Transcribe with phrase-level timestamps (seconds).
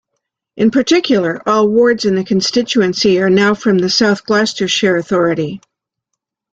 [0.57, 5.61] In particular, all wards in the constituency are now from the South Gloucestershire authority.